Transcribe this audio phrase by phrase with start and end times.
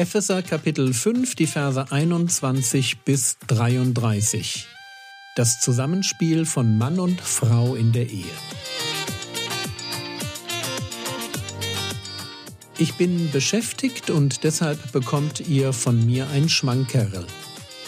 [0.00, 4.66] Epheser Kapitel 5, die Verse 21 bis 33.
[5.36, 8.24] Das Zusammenspiel von Mann und Frau in der Ehe.
[12.78, 17.26] Ich bin beschäftigt und deshalb bekommt ihr von mir ein Schmankerl.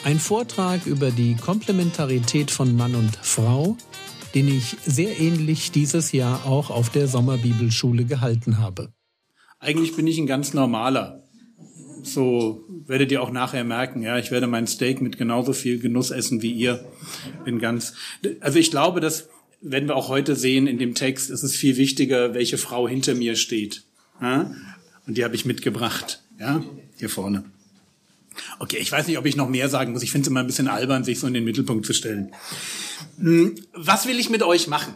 [0.05, 3.79] Ein Vortrag über die Komplementarität von Mann und Frau,
[4.35, 8.93] den ich sehr ähnlich dieses Jahr auch auf der Sommerbibelschule gehalten habe.
[9.61, 11.22] Eigentlich bin ich ein ganz normaler.
[12.03, 16.11] So werdet ihr auch nachher merken, ja, ich werde mein Steak mit genauso viel Genuss
[16.11, 16.85] essen wie ihr.
[17.45, 17.95] Bin ganz,
[18.41, 19.29] also ich glaube, dass,
[19.61, 23.15] werden wir auch heute sehen in dem Text, ist es viel wichtiger, welche Frau hinter
[23.15, 23.85] mir steht.
[24.21, 24.53] Ja?
[25.07, 26.63] Und die habe ich mitgebracht, ja,
[26.99, 27.45] hier vorne.
[28.59, 30.03] Okay, ich weiß nicht, ob ich noch mehr sagen muss.
[30.03, 32.33] Ich finde es immer ein bisschen albern, sich so in den Mittelpunkt zu stellen.
[33.19, 34.95] Hm, was will ich mit euch machen?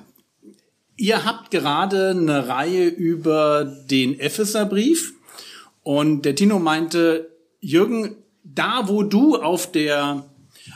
[0.96, 5.15] Ihr habt gerade eine Reihe über den Epheserbrief
[5.86, 10.24] und der Tino meinte, Jürgen, da wo du auf der,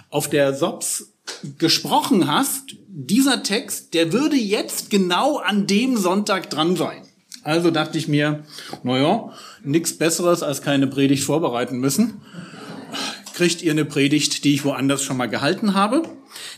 [0.09, 1.15] auf der SOPS
[1.59, 7.03] gesprochen hast, dieser Text, der würde jetzt genau an dem Sonntag dran sein.
[7.43, 8.45] Also dachte ich mir,
[8.85, 9.33] naja,
[9.65, 12.21] nichts Besseres als keine Predigt vorbereiten müssen.
[13.35, 16.05] Kriegt ihr eine Predigt, die ich woanders schon mal gehalten habe?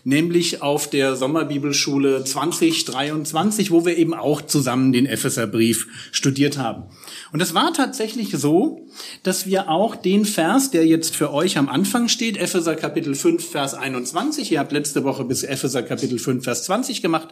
[0.05, 6.85] Nämlich auf der Sommerbibelschule 2023, wo wir eben auch zusammen den Epheserbrief studiert haben.
[7.33, 8.87] Und es war tatsächlich so,
[9.23, 13.49] dass wir auch den Vers, der jetzt für euch am Anfang steht, Epheser Kapitel 5,
[13.49, 17.29] Vers 21, ihr habt letzte Woche bis Epheser Kapitel 5, Vers 20 gemacht,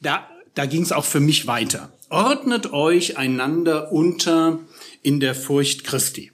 [0.00, 1.92] da, da ging es auch für mich weiter.
[2.08, 4.58] Ordnet euch einander unter
[5.02, 6.32] in der Furcht Christi.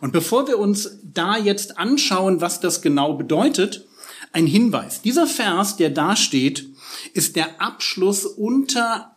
[0.00, 3.86] Und bevor wir uns da jetzt anschauen, was das genau bedeutet,
[4.34, 5.00] ein Hinweis.
[5.02, 6.66] Dieser Vers, der da steht,
[7.12, 9.14] ist der Abschluss unter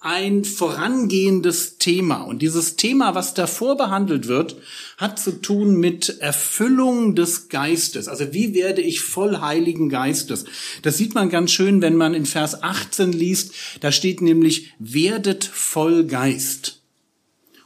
[0.00, 2.22] ein vorangehendes Thema.
[2.22, 4.56] Und dieses Thema, was davor behandelt wird,
[4.98, 8.08] hat zu tun mit Erfüllung des Geistes.
[8.08, 10.44] Also wie werde ich voll Heiligen Geistes?
[10.82, 13.52] Das sieht man ganz schön, wenn man in Vers 18 liest.
[13.80, 16.81] Da steht nämlich, werdet voll Geist.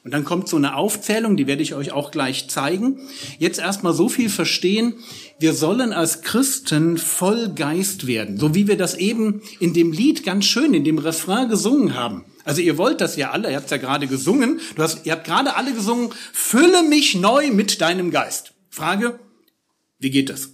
[0.07, 3.01] Und dann kommt so eine Aufzählung, die werde ich euch auch gleich zeigen.
[3.41, 4.95] Jetzt erstmal so viel verstehen.
[5.41, 10.25] Wir sollen als Christen voll Geist werden, so wie wir das eben in dem Lied
[10.25, 12.25] ganz schön, in dem Refrain gesungen haben.
[12.45, 14.61] Also ihr wollt das ja alle, ihr habt es ja gerade gesungen.
[14.77, 18.53] Du hast, ihr habt gerade alle gesungen, fülle mich neu mit deinem Geist.
[18.71, 19.19] Frage,
[19.99, 20.51] wie geht das?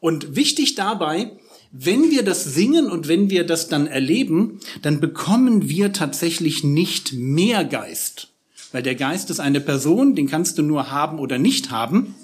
[0.00, 1.32] Und wichtig dabei,
[1.72, 7.14] wenn wir das singen und wenn wir das dann erleben, dann bekommen wir tatsächlich nicht
[7.14, 8.28] mehr Geist.
[8.72, 12.14] Weil der Geist ist eine Person, den kannst du nur haben oder nicht haben.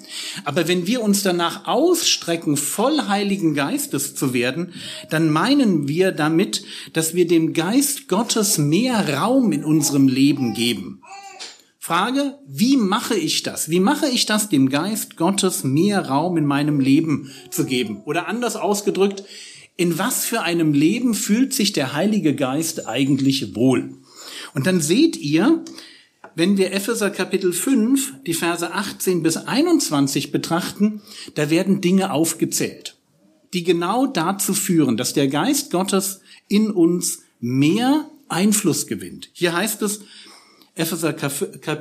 [0.45, 4.73] Aber wenn wir uns danach ausstrecken, voll Heiligen Geistes zu werden,
[5.11, 11.03] dann meinen wir damit, dass wir dem Geist Gottes mehr Raum in unserem Leben geben.
[11.89, 13.71] Frage, wie mache ich das?
[13.71, 18.03] Wie mache ich das, dem Geist Gottes mehr Raum in meinem Leben zu geben?
[18.05, 19.23] Oder anders ausgedrückt,
[19.75, 23.95] in was für einem Leben fühlt sich der Heilige Geist eigentlich wohl?
[24.53, 25.63] Und dann seht ihr,
[26.35, 31.01] wenn wir Epheser Kapitel 5, die Verse 18 bis 21 betrachten,
[31.33, 32.97] da werden Dinge aufgezählt,
[33.55, 39.31] die genau dazu führen, dass der Geist Gottes in uns mehr Einfluss gewinnt.
[39.33, 40.01] Hier heißt es,
[40.79, 41.13] Epheser,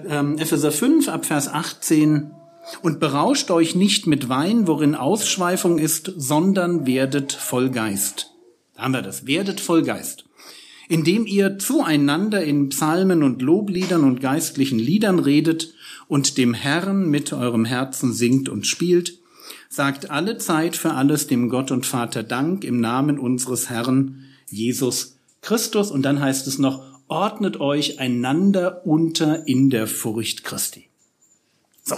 [0.09, 2.33] ähm, Epheser 5 ab Vers 18,
[2.83, 8.31] und berauscht euch nicht mit Wein, worin Ausschweifung ist, sondern werdet voll Geist.
[8.75, 10.25] Da haben wir das, werdet voll Geist.
[10.89, 15.75] Indem ihr zueinander in Psalmen und Lobliedern und geistlichen Liedern redet
[16.09, 19.19] und dem Herrn mit eurem Herzen singt und spielt,
[19.69, 25.17] sagt alle Zeit für alles dem Gott und Vater Dank im Namen unseres Herrn Jesus
[25.43, 25.91] Christus.
[25.91, 30.89] Und dann heißt es noch, ordnet euch einander unter in der Furcht Christi.
[31.83, 31.97] So.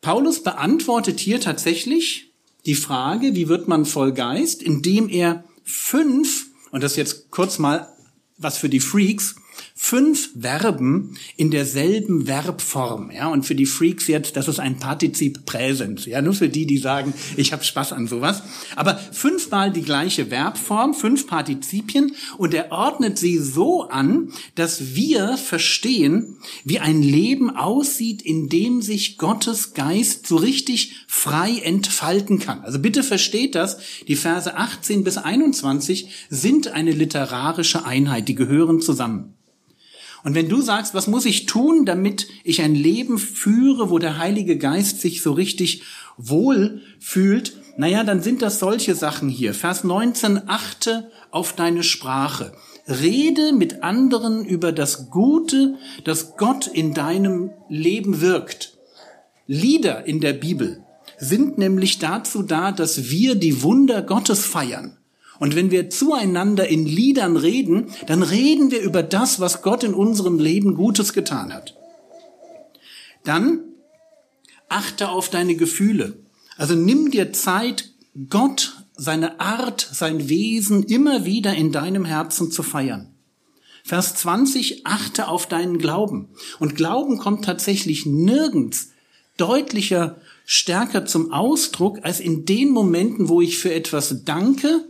[0.00, 2.32] Paulus beantwortet hier tatsächlich
[2.66, 7.88] die Frage, wie wird man voll Geist, indem er fünf, und das jetzt kurz mal
[8.36, 9.36] was für die Freaks,
[9.74, 13.10] fünf Verben in derselben Verbform.
[13.10, 16.04] Ja, und für die Freaks jetzt, das ist ein Partizip Präsens.
[16.04, 18.42] Ja, nur für die, die sagen, ich habe Spaß an sowas.
[18.76, 25.36] Aber fünfmal die gleiche Verbform, fünf Partizipien und er ordnet sie so an, dass wir
[25.36, 32.60] verstehen, wie ein Leben aussieht, in dem sich Gottes Geist so richtig frei entfalten kann.
[32.60, 38.80] Also bitte versteht das, die Verse 18 bis 21 sind eine literarische Einheit, die gehören
[38.80, 39.34] zusammen.
[40.24, 44.18] Und wenn du sagst, was muss ich tun, damit ich ein Leben führe, wo der
[44.18, 45.82] Heilige Geist sich so richtig
[46.16, 49.54] wohl fühlt, naja, dann sind das solche Sachen hier.
[49.54, 52.52] Vers 19, achte auf deine Sprache.
[52.88, 58.78] Rede mit anderen über das Gute, das Gott in deinem Leben wirkt.
[59.46, 60.84] Lieder in der Bibel
[61.18, 64.97] sind nämlich dazu da, dass wir die Wunder Gottes feiern.
[65.38, 69.94] Und wenn wir zueinander in Liedern reden, dann reden wir über das, was Gott in
[69.94, 71.76] unserem Leben Gutes getan hat.
[73.24, 73.60] Dann
[74.68, 76.18] achte auf deine Gefühle.
[76.56, 77.92] Also nimm dir Zeit,
[78.28, 83.14] Gott, seine Art, sein Wesen immer wieder in deinem Herzen zu feiern.
[83.84, 86.28] Vers 20, achte auf deinen Glauben.
[86.58, 88.90] Und Glauben kommt tatsächlich nirgends
[89.36, 94.84] deutlicher, stärker zum Ausdruck als in den Momenten, wo ich für etwas danke,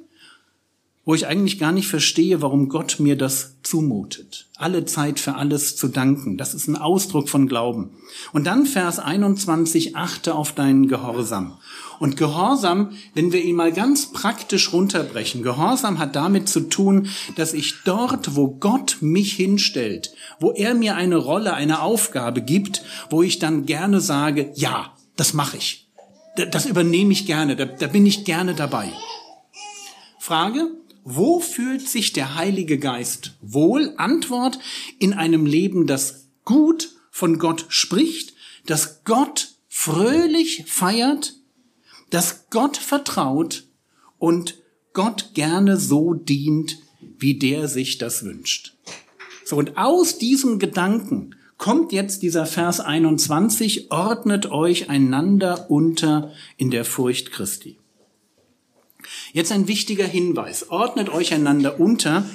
[1.09, 4.47] wo ich eigentlich gar nicht verstehe, warum Gott mir das zumutet.
[4.57, 6.37] Alle Zeit für alles zu danken.
[6.37, 7.93] Das ist ein Ausdruck von Glauben.
[8.35, 11.57] Und dann Vers 21, achte auf deinen Gehorsam.
[11.99, 17.55] Und Gehorsam, wenn wir ihn mal ganz praktisch runterbrechen, Gehorsam hat damit zu tun, dass
[17.55, 23.23] ich dort, wo Gott mich hinstellt, wo er mir eine Rolle, eine Aufgabe gibt, wo
[23.23, 25.89] ich dann gerne sage, ja, das mache ich.
[26.51, 28.93] Das übernehme ich gerne, da, bin ich gerne dabei.
[30.19, 30.69] Frage,
[31.11, 33.95] wo fühlt sich der Heilige Geist wohl?
[33.97, 34.59] Antwort,
[34.99, 38.35] in einem Leben, das gut von Gott spricht,
[38.67, 41.35] das Gott fröhlich feiert,
[42.11, 43.65] das Gott vertraut
[44.19, 44.59] und
[44.93, 46.79] Gott gerne so dient,
[47.19, 48.75] wie der sich das wünscht.
[49.45, 56.71] So, und aus diesem Gedanken kommt jetzt dieser Vers 21, ordnet euch einander unter in
[56.71, 57.79] der Furcht Christi.
[59.33, 60.71] Jetzt ein wichtiger Hinweis.
[60.71, 62.29] Ordnet euch einander unter.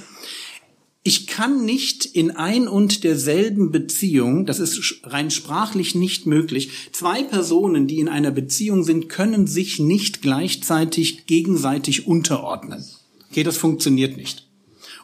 [1.05, 7.23] Ich kann nicht in ein und derselben Beziehung, das ist rein sprachlich nicht möglich, zwei
[7.23, 12.85] Personen, die in einer Beziehung sind, können sich nicht gleichzeitig gegenseitig unterordnen.
[13.29, 14.47] Okay, das funktioniert nicht.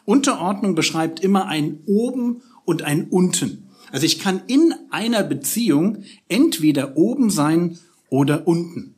[0.06, 3.68] Unterordnung beschreibt immer ein oben und ein unten.
[3.92, 7.78] Also ich kann in einer Beziehung entweder oben sein
[8.08, 8.94] oder unten.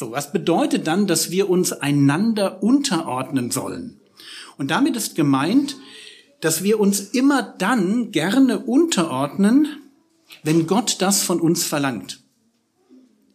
[0.00, 4.00] So, was bedeutet dann, dass wir uns einander unterordnen sollen?
[4.56, 5.76] Und damit ist gemeint,
[6.40, 9.68] dass wir uns immer dann gerne unterordnen,
[10.42, 12.20] wenn Gott das von uns verlangt.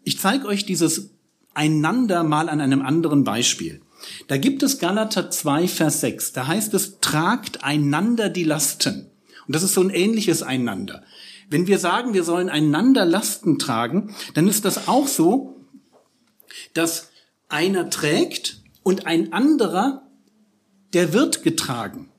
[0.03, 1.11] Ich zeige euch dieses
[1.53, 3.81] einander mal an einem anderen Beispiel.
[4.27, 6.31] Da gibt es Galater 2, Vers 6.
[6.31, 9.11] Da heißt es, tragt einander die Lasten.
[9.45, 11.03] Und das ist so ein ähnliches einander.
[11.47, 15.55] Wenn wir sagen, wir sollen einander Lasten tragen, dann ist das auch so,
[16.73, 17.09] dass
[17.47, 20.07] einer trägt und ein anderer,
[20.93, 22.09] der wird getragen.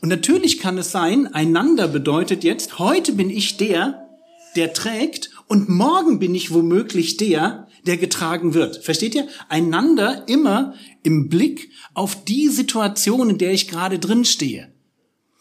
[0.00, 4.08] Und natürlich kann es sein, einander bedeutet jetzt, heute bin ich der,
[4.54, 8.84] der trägt und morgen bin ich womöglich der, der getragen wird.
[8.84, 9.28] Versteht ihr?
[9.48, 14.72] Einander immer im Blick auf die Situation, in der ich gerade drin stehe.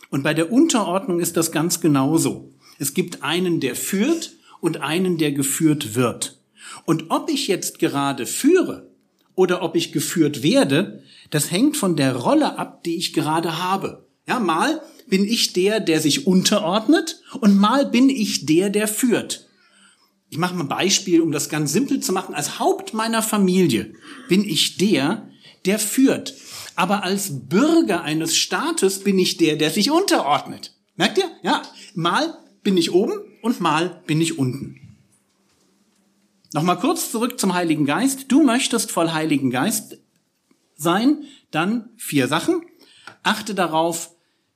[0.10, 2.54] Und bei der Unterordnung ist das ganz genauso.
[2.80, 6.37] Es gibt einen, der führt und einen, der geführt wird.
[6.86, 8.92] Und ob ich jetzt gerade führe
[9.36, 14.08] oder ob ich geführt werde, das hängt von der Rolle ab, die ich gerade habe.
[14.28, 19.48] Ja, mal bin ich der, der sich unterordnet und mal bin ich der, der führt.
[20.30, 22.36] Ich mache mal ein Beispiel, um das ganz simpel zu machen.
[22.36, 23.94] Als Haupt meiner Familie
[24.28, 25.30] bin ich der,
[25.66, 26.34] der führt.
[26.76, 30.76] Aber als Bürger eines Staates bin ich der, der sich unterordnet.
[30.96, 31.30] Merkt ihr?
[31.44, 31.62] Ja,
[31.96, 34.87] mal bin ich oben und mal bin ich unten.
[36.54, 38.26] Nochmal kurz zurück zum Heiligen Geist.
[38.32, 39.98] Du möchtest voll Heiligen Geist
[40.76, 42.62] sein, dann vier Sachen.
[43.24, 44.12] Achte darauf,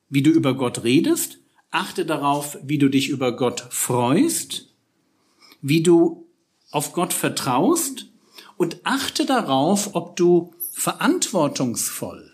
[0.09, 1.39] wie du über Gott redest.
[1.69, 4.69] Achte darauf, wie du dich über Gott freust,
[5.61, 6.27] wie du
[6.71, 8.07] auf Gott vertraust
[8.57, 12.31] und achte darauf, ob du verantwortungsvoll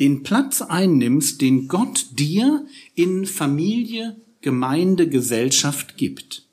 [0.00, 6.46] den Platz einnimmst, den Gott dir in Familie, Gemeinde, Gesellschaft gibt.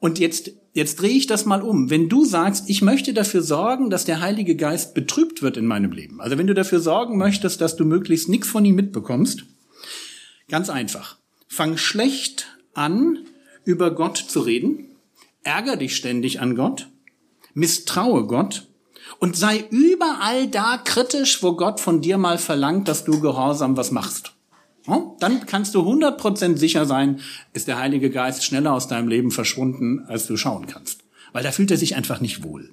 [0.00, 1.90] Und jetzt jetzt drehe ich das mal um.
[1.90, 5.92] Wenn du sagst, ich möchte dafür sorgen, dass der Heilige Geist betrübt wird in meinem
[5.92, 9.44] Leben, also wenn du dafür sorgen möchtest, dass du möglichst nichts von ihm mitbekommst,
[10.48, 11.18] ganz einfach.
[11.48, 13.18] Fang schlecht an,
[13.64, 14.86] über Gott zu reden,
[15.42, 16.88] ärger dich ständig an Gott,
[17.54, 18.68] misstraue Gott
[19.18, 23.90] und sei überall da kritisch, wo Gott von dir mal verlangt, dass du gehorsam was
[23.90, 24.32] machst.
[24.86, 27.20] Dann kannst du 100% sicher sein,
[27.52, 31.04] ist der Heilige Geist schneller aus deinem Leben verschwunden, als du schauen kannst.
[31.32, 32.70] Weil da fühlt er sich einfach nicht wohl.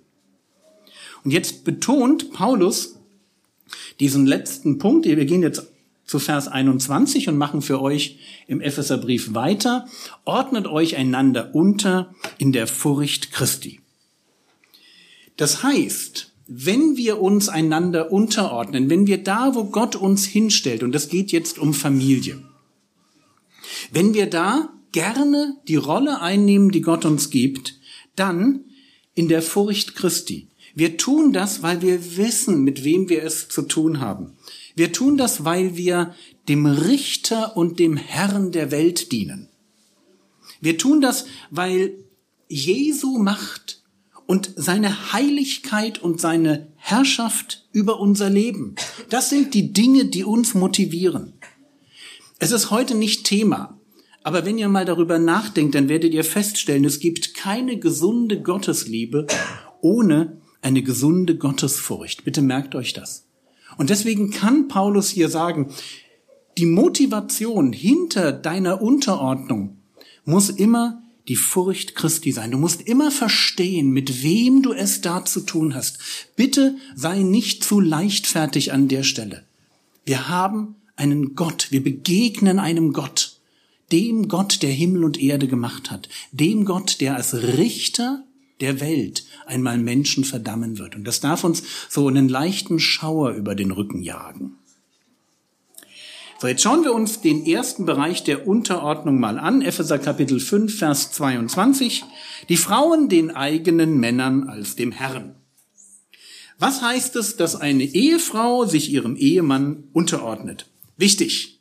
[1.24, 2.98] Und jetzt betont Paulus
[4.00, 5.06] diesen letzten Punkt.
[5.06, 5.68] Wir gehen jetzt
[6.06, 9.88] zu Vers 21 und machen für euch im Epheserbrief weiter.
[10.24, 13.82] Ordnet euch einander unter in der Furcht Christi.
[15.36, 20.94] Das heißt, wenn wir uns einander unterordnen, wenn wir da, wo Gott uns hinstellt, und
[20.94, 22.42] das geht jetzt um Familie,
[23.92, 27.80] wenn wir da gerne die Rolle einnehmen, die Gott uns gibt,
[28.16, 28.62] dann
[29.14, 30.48] in der Furcht Christi.
[30.74, 34.34] Wir tun das, weil wir wissen, mit wem wir es zu tun haben.
[34.76, 36.14] Wir tun das, weil wir
[36.48, 39.50] dem Richter und dem Herrn der Welt dienen.
[40.62, 41.96] Wir tun das, weil
[42.48, 43.77] Jesu Macht
[44.28, 48.76] und seine Heiligkeit und seine Herrschaft über unser Leben,
[49.10, 51.34] das sind die Dinge, die uns motivieren.
[52.38, 53.80] Es ist heute nicht Thema,
[54.24, 59.26] aber wenn ihr mal darüber nachdenkt, dann werdet ihr feststellen, es gibt keine gesunde Gottesliebe
[59.82, 62.26] ohne eine gesunde Gottesfurcht.
[62.26, 63.26] Bitte merkt euch das.
[63.78, 65.72] Und deswegen kann Paulus hier sagen,
[66.58, 69.78] die Motivation hinter deiner Unterordnung
[70.26, 72.52] muss immer die Furcht Christi sein.
[72.52, 76.00] Du musst immer verstehen, mit wem du es da zu tun hast.
[76.36, 79.44] Bitte sei nicht zu leichtfertig an der Stelle.
[80.06, 83.38] Wir haben einen Gott, wir begegnen einem Gott,
[83.92, 88.24] dem Gott, der Himmel und Erde gemacht hat, dem Gott, der als Richter
[88.60, 90.96] der Welt einmal Menschen verdammen wird.
[90.96, 94.56] Und das darf uns so einen leichten Schauer über den Rücken jagen.
[96.40, 99.64] So, jetzt schauen wir uns den ersten Bereich der Unterordnung mal an.
[99.64, 102.04] Epheser Kapitel 5, Vers 22.
[102.48, 105.34] Die Frauen den eigenen Männern als dem Herrn.
[106.60, 110.68] Was heißt es, dass eine Ehefrau sich ihrem Ehemann unterordnet?
[110.96, 111.58] Wichtig.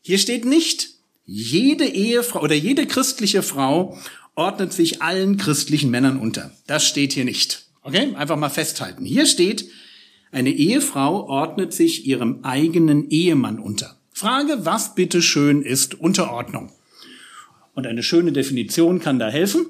[0.00, 0.94] Hier steht nicht,
[1.26, 3.98] jede Ehefrau oder jede christliche Frau
[4.34, 6.52] ordnet sich allen christlichen Männern unter.
[6.66, 7.66] Das steht hier nicht.
[7.82, 8.14] Okay?
[8.14, 9.04] Einfach mal festhalten.
[9.04, 9.68] Hier steht,
[10.32, 13.96] eine Ehefrau ordnet sich ihrem eigenen Ehemann unter.
[14.18, 16.72] Frage, was bitte schön ist Unterordnung?
[17.74, 19.66] Und eine schöne Definition kann da helfen.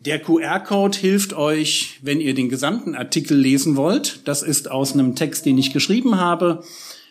[0.00, 4.28] Der QR-Code hilft euch, wenn ihr den gesamten Artikel lesen wollt.
[4.28, 6.62] Das ist aus einem Text, den ich geschrieben habe.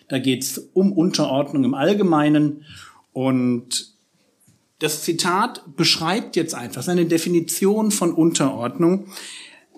[0.09, 2.63] Da geht es um Unterordnung im Allgemeinen.
[3.13, 3.95] Und
[4.77, 9.07] das Zitat beschreibt jetzt einfach seine Definition von Unterordnung,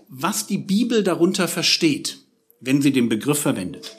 [0.10, 2.18] was die Bibel darunter versteht,
[2.60, 3.96] wenn sie den Begriff verwendet.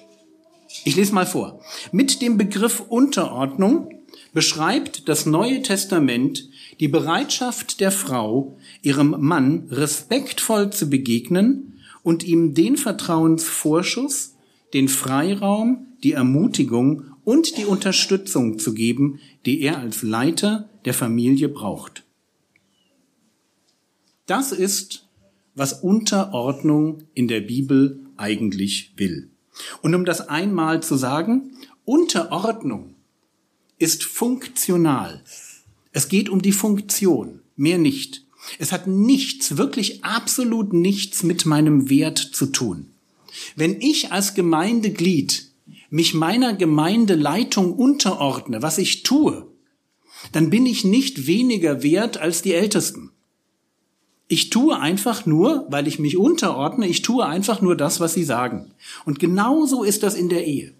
[0.84, 1.60] Ich lese mal vor.
[1.92, 3.90] Mit dem Begriff Unterordnung
[4.32, 6.48] beschreibt das Neue Testament
[6.80, 14.34] die Bereitschaft der Frau, ihrem Mann respektvoll zu begegnen und ihm den Vertrauensvorschuss,
[14.74, 21.48] den Freiraum, die Ermutigung und die Unterstützung zu geben, die er als Leiter der Familie
[21.48, 22.04] braucht.
[24.26, 25.06] Das ist,
[25.54, 29.30] was Unterordnung in der Bibel eigentlich will.
[29.82, 31.52] Und um das einmal zu sagen,
[31.84, 32.94] Unterordnung
[33.78, 35.22] ist funktional.
[35.92, 38.24] Es geht um die Funktion, mehr nicht.
[38.58, 42.90] Es hat nichts, wirklich absolut nichts mit meinem Wert zu tun.
[43.54, 45.50] Wenn ich als Gemeindeglied
[45.90, 49.46] mich meiner Gemeindeleitung unterordne, was ich tue,
[50.32, 53.10] dann bin ich nicht weniger wert als die Ältesten.
[54.28, 58.24] Ich tue einfach nur, weil ich mich unterordne, ich tue einfach nur das, was sie
[58.24, 58.72] sagen.
[59.04, 60.74] Und genauso ist das in der Ehe.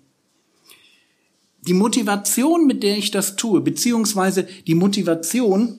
[1.62, 5.78] Die Motivation, mit der ich das tue, beziehungsweise die Motivation,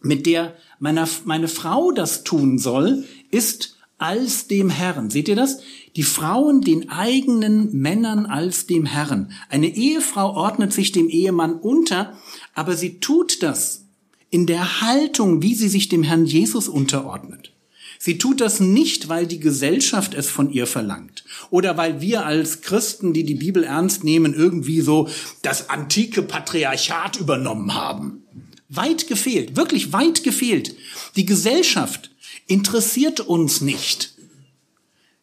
[0.00, 5.10] mit der meine, meine Frau das tun soll, ist als dem Herrn.
[5.10, 5.60] Seht ihr das?
[5.96, 9.32] Die Frauen den eigenen Männern als dem Herrn.
[9.48, 12.16] Eine Ehefrau ordnet sich dem Ehemann unter,
[12.54, 13.87] aber sie tut das
[14.30, 17.52] in der Haltung, wie sie sich dem Herrn Jesus unterordnet.
[17.98, 22.60] Sie tut das nicht, weil die Gesellschaft es von ihr verlangt oder weil wir als
[22.60, 25.08] Christen, die die Bibel ernst nehmen, irgendwie so
[25.42, 28.22] das antike Patriarchat übernommen haben.
[28.68, 30.76] Weit gefehlt, wirklich weit gefehlt.
[31.16, 32.12] Die Gesellschaft
[32.46, 34.14] interessiert uns nicht.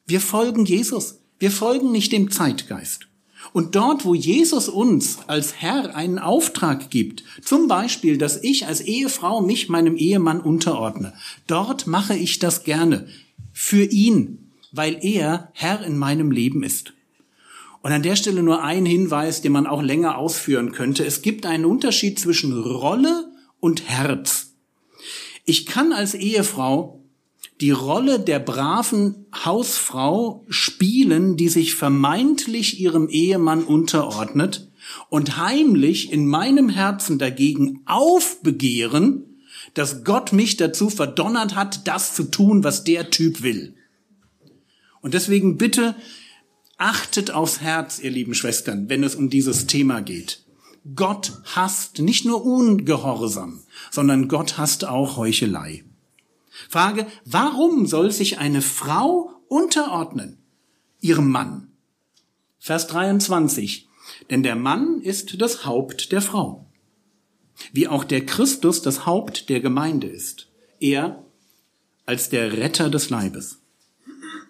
[0.05, 1.19] Wir folgen Jesus.
[1.39, 3.07] Wir folgen nicht dem Zeitgeist.
[3.55, 8.81] Und dort, wo Jesus uns als Herr einen Auftrag gibt, zum Beispiel, dass ich als
[8.81, 11.13] Ehefrau mich meinem Ehemann unterordne,
[11.47, 13.07] dort mache ich das gerne
[13.53, 16.91] für ihn, weil er Herr in meinem Leben ist.
[17.81, 21.05] Und an der Stelle nur ein Hinweis, den man auch länger ausführen könnte.
[21.05, 23.31] Es gibt einen Unterschied zwischen Rolle
[23.61, 24.51] und Herz.
[25.45, 27.04] Ich kann als Ehefrau
[27.61, 34.69] die Rolle der braven Hausfrau spielen, die sich vermeintlich ihrem Ehemann unterordnet
[35.09, 39.39] und heimlich in meinem Herzen dagegen aufbegehren,
[39.73, 43.75] dass Gott mich dazu verdonnert hat, das zu tun, was der Typ will.
[45.01, 45.95] Und deswegen bitte
[46.77, 50.43] achtet aufs Herz, ihr lieben Schwestern, wenn es um dieses Thema geht.
[50.93, 55.84] Gott hasst nicht nur Ungehorsam, sondern Gott hasst auch Heuchelei.
[56.69, 60.37] Frage, warum soll sich eine Frau unterordnen?
[61.01, 61.71] Ihrem Mann.
[62.59, 63.87] Vers 23.
[64.29, 66.65] Denn der Mann ist das Haupt der Frau.
[67.71, 70.49] wie auch der Christus das Haupt der Gemeinde ist.
[70.79, 71.23] Er
[72.05, 73.61] als der Retter des Leibes.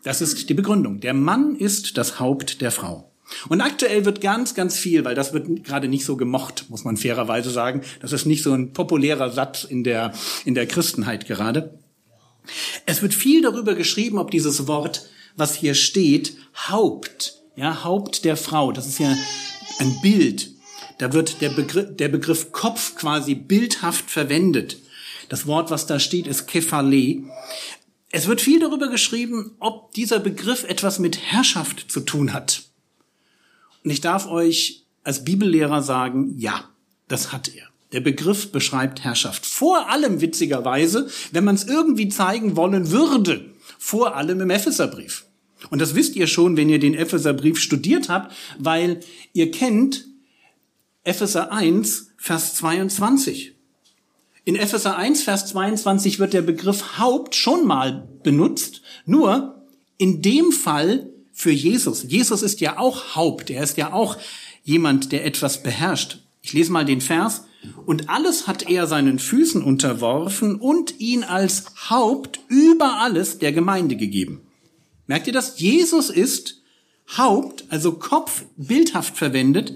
[0.04, 1.00] Das ist die Begründung.
[1.00, 3.12] Der Mann ist das Haupt der Frau.
[3.50, 6.98] Und aktuell wird ganz, ganz viel, weil das wird gerade nicht so gemocht, muss man
[6.98, 7.82] fairerweise sagen.
[8.02, 11.80] Das ist nicht so ein populärer Satz in der, in der Christenheit gerade.
[12.86, 16.38] Es wird viel darüber geschrieben, ob dieses Wort, was hier steht,
[16.70, 19.16] Haupt, ja, Haupt der Frau, das ist ja
[19.80, 20.52] ein Bild.
[20.98, 24.78] Da wird der Begriff, der Begriff Kopf quasi bildhaft verwendet.
[25.30, 27.24] Das Wort, was da steht, ist Kephale.
[28.12, 32.64] Es wird viel darüber geschrieben, ob dieser Begriff etwas mit Herrschaft zu tun hat.
[33.84, 36.70] Und ich darf euch als Bibellehrer sagen, ja,
[37.08, 37.68] das hat er.
[37.96, 39.46] Der Begriff beschreibt Herrschaft.
[39.46, 45.24] Vor allem witzigerweise, wenn man es irgendwie zeigen wollen würde, vor allem im Epheserbrief.
[45.70, 49.00] Und das wisst ihr schon, wenn ihr den Epheserbrief studiert habt, weil
[49.32, 50.08] ihr kennt
[51.06, 53.54] Epheser 1, Vers 22.
[54.44, 59.64] In Epheser 1, Vers 22 wird der Begriff Haupt schon mal benutzt, nur
[59.98, 62.04] in dem Fall für Jesus.
[62.04, 64.18] Jesus ist ja auch Haupt, er ist ja auch
[64.66, 66.20] jemand, der etwas beherrscht.
[66.42, 67.45] Ich lese mal den Vers.
[67.86, 73.96] Und alles hat er seinen Füßen unterworfen und ihn als Haupt über alles der Gemeinde
[73.96, 74.42] gegeben.
[75.08, 75.60] Merkt ihr das?
[75.60, 76.62] Jesus ist
[77.18, 79.74] Haupt, also Kopf, bildhaft verwendet.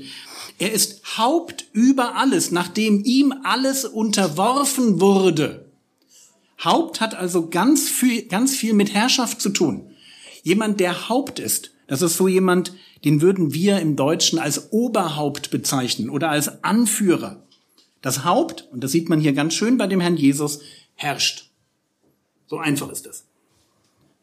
[0.58, 5.72] Er ist Haupt über alles, nachdem ihm alles unterworfen wurde.
[6.64, 9.92] Haupt hat also ganz viel, ganz viel mit Herrschaft zu tun.
[10.44, 12.74] Jemand, der Haupt ist, das ist so jemand,
[13.06, 17.44] den würden wir im Deutschen als Oberhaupt bezeichnen oder als Anführer.
[18.02, 20.62] Das Haupt, und das sieht man hier ganz schön bei dem Herrn Jesus,
[20.96, 21.50] herrscht.
[22.48, 23.26] So einfach ist es.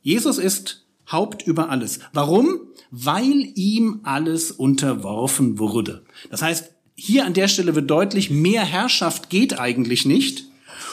[0.03, 2.01] Jesus ist Haupt über alles.
[2.13, 2.61] Warum?
[2.91, 6.05] Weil ihm alles unterworfen wurde.
[6.31, 10.45] Das heißt, hier an der Stelle wird deutlich, mehr Herrschaft geht eigentlich nicht.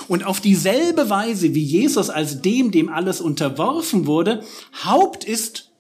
[0.08, 4.44] Und auf dieselbe Weise, wie Jesus als dem, dem alles unterworfen wurde,
[4.84, 5.72] Haupt ist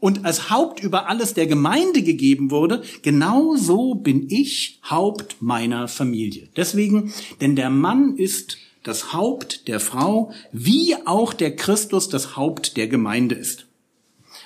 [0.00, 5.88] und als Haupt über alles der Gemeinde gegeben wurde, genau so bin ich Haupt meiner
[5.88, 6.48] Familie.
[6.56, 12.76] Deswegen, denn der Mann ist das Haupt der Frau, wie auch der Christus das Haupt
[12.76, 13.66] der Gemeinde ist.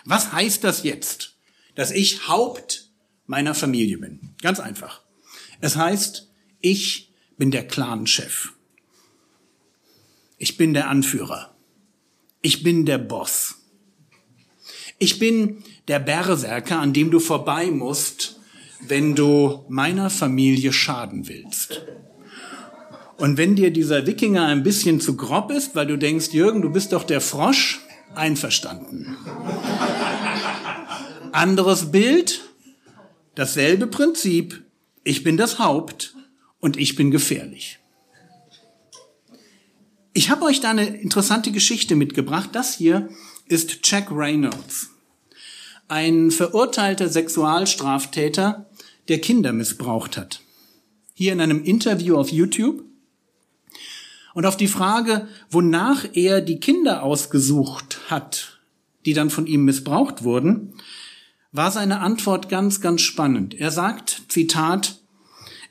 [0.04, 1.36] Was heißt das jetzt,
[1.74, 2.90] dass ich Haupt
[3.26, 4.34] meiner Familie bin?
[4.40, 5.02] Ganz einfach.
[5.60, 6.28] Es heißt,
[6.60, 8.52] ich bin der Clanchef.
[10.38, 11.54] Ich bin der Anführer.
[12.40, 13.61] Ich bin der Boss.
[15.02, 18.38] Ich bin der Berserker, an dem du vorbei musst,
[18.86, 21.82] wenn du meiner Familie schaden willst.
[23.16, 26.70] Und wenn dir dieser Wikinger ein bisschen zu grob ist, weil du denkst, Jürgen, du
[26.70, 27.80] bist doch der Frosch,
[28.14, 29.16] einverstanden.
[31.32, 32.42] Anderes Bild,
[33.34, 34.62] dasselbe Prinzip,
[35.02, 36.14] ich bin das Haupt
[36.60, 37.80] und ich bin gefährlich.
[40.12, 42.50] Ich habe euch da eine interessante Geschichte mitgebracht.
[42.52, 43.08] Das hier
[43.48, 44.91] ist Jack Reynolds,
[45.92, 48.64] ein verurteilter Sexualstraftäter,
[49.08, 50.40] der Kinder missbraucht hat.
[51.12, 52.82] Hier in einem Interview auf YouTube.
[54.32, 58.62] Und auf die Frage, wonach er die Kinder ausgesucht hat,
[59.04, 60.72] die dann von ihm missbraucht wurden,
[61.52, 63.52] war seine Antwort ganz, ganz spannend.
[63.52, 64.98] Er sagt, Zitat,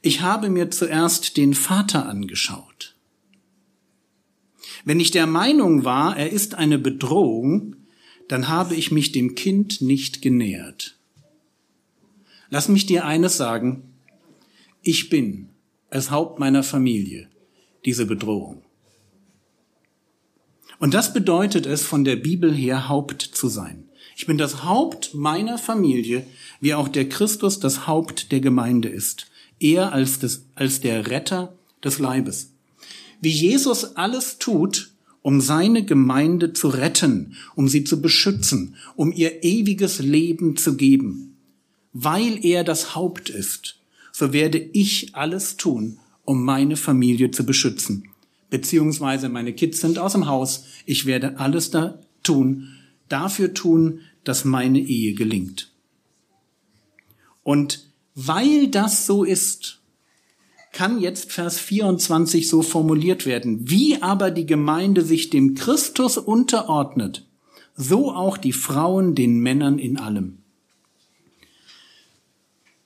[0.03, 2.95] ich habe mir zuerst den Vater angeschaut.
[4.85, 7.80] Wenn ich der Meinung war, er ist eine Bedrohung,
[8.31, 10.97] dann habe ich mich dem Kind nicht genähert.
[12.49, 13.83] Lass mich dir eines sagen.
[14.81, 15.49] Ich bin
[15.89, 17.29] als Haupt meiner Familie
[17.85, 18.61] diese Bedrohung.
[20.79, 23.83] Und das bedeutet es, von der Bibel her Haupt zu sein.
[24.15, 26.25] Ich bin das Haupt meiner Familie,
[26.59, 29.27] wie auch der Christus das Haupt der Gemeinde ist.
[29.59, 32.51] Er als, das, als der Retter des Leibes
[33.21, 34.90] wie Jesus alles tut,
[35.21, 41.37] um seine Gemeinde zu retten, um sie zu beschützen, um ihr ewiges Leben zu geben.
[41.93, 43.79] Weil er das Haupt ist,
[44.11, 48.09] so werde ich alles tun, um meine Familie zu beschützen.
[48.49, 50.65] Beziehungsweise meine Kids sind aus dem Haus.
[50.85, 52.67] Ich werde alles da tun,
[53.07, 55.71] dafür tun, dass meine Ehe gelingt.
[57.43, 59.80] Und weil das so ist,
[60.71, 63.69] kann jetzt Vers 24 so formuliert werden.
[63.69, 67.27] Wie aber die Gemeinde sich dem Christus unterordnet,
[67.75, 70.37] so auch die Frauen den Männern in allem.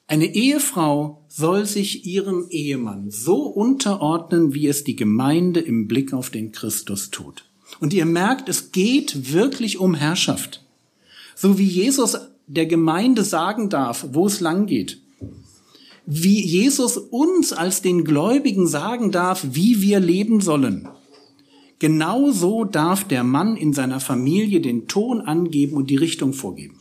[0.08, 6.30] Eine Ehefrau soll sich ihrem Ehemann so unterordnen, wie es die Gemeinde im Blick auf
[6.30, 7.46] den Christus tut.
[7.80, 10.64] Und ihr merkt, es geht wirklich um Herrschaft.
[11.36, 12.18] So wie Jesus
[12.48, 15.02] der Gemeinde sagen darf, wo es lang geht.
[16.06, 20.88] Wie Jesus uns als den Gläubigen sagen darf, wie wir leben sollen.
[21.80, 26.80] Genauso darf der Mann in seiner Familie den Ton angeben und die Richtung vorgeben.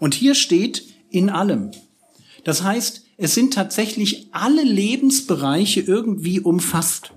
[0.00, 1.70] Und hier steht in allem.
[2.44, 7.12] Das heißt, es sind tatsächlich alle Lebensbereiche irgendwie umfasst.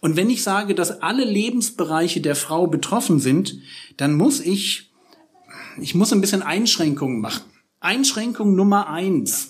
[0.00, 3.58] Und wenn ich sage, dass alle Lebensbereiche der Frau betroffen sind,
[3.96, 4.90] dann muss ich,
[5.80, 7.44] ich muss ein bisschen Einschränkungen machen.
[7.80, 9.49] Einschränkung Nummer eins.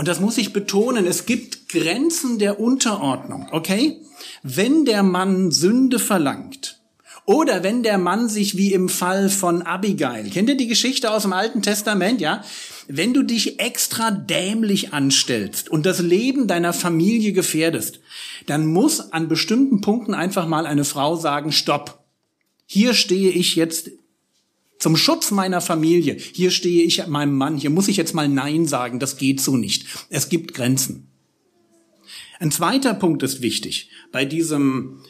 [0.00, 4.00] Und das muss ich betonen, es gibt Grenzen der Unterordnung, okay?
[4.42, 6.80] Wenn der Mann Sünde verlangt,
[7.26, 11.24] oder wenn der Mann sich wie im Fall von Abigail, kennt ihr die Geschichte aus
[11.24, 12.42] dem Alten Testament, ja?
[12.88, 18.00] Wenn du dich extra dämlich anstellst und das Leben deiner Familie gefährdest,
[18.46, 22.02] dann muss an bestimmten Punkten einfach mal eine Frau sagen, stopp.
[22.64, 23.90] Hier stehe ich jetzt
[24.80, 26.14] zum Schutz meiner Familie.
[26.14, 27.56] Hier stehe ich meinem Mann.
[27.56, 28.98] Hier muss ich jetzt mal Nein sagen.
[28.98, 29.86] Das geht so nicht.
[30.08, 31.06] Es gibt Grenzen.
[32.40, 33.90] Ein zweiter Punkt ist wichtig.
[34.10, 35.02] Bei diesem,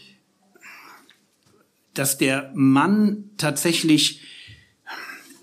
[1.94, 4.22] dass der Mann tatsächlich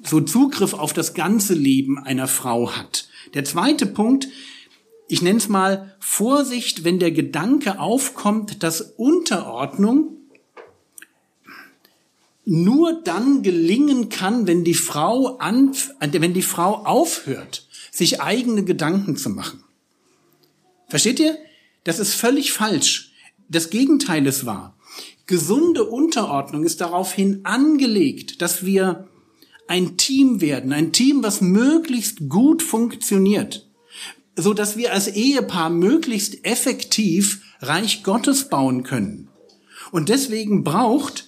[0.03, 3.07] so Zugriff auf das ganze Leben einer Frau hat.
[3.33, 4.27] Der zweite Punkt,
[5.07, 10.16] ich nenne es mal Vorsicht, wenn der Gedanke aufkommt, dass Unterordnung
[12.49, 19.17] nur dann gelingen kann, wenn die Frau an, wenn die Frau aufhört, sich eigene Gedanken
[19.17, 19.65] zu machen.
[20.87, 21.37] Versteht ihr?
[21.83, 23.11] Das ist völlig falsch.
[23.49, 24.77] Das Gegenteil ist wahr.
[25.25, 29.09] Gesunde Unterordnung ist daraufhin angelegt, dass wir
[29.67, 33.67] ein Team werden, ein Team, was möglichst gut funktioniert,
[34.37, 39.27] so dass wir als Ehepaar möglichst effektiv Reich Gottes bauen können.
[39.91, 41.26] Und deswegen braucht,